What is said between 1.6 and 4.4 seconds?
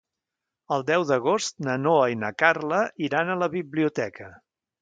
na Noa i na Carla iran a la biblioteca.